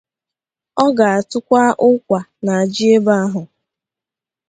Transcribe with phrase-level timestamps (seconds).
[0.83, 3.41] Ọ ga-atụkwa ụkwà na ji ebe ahụ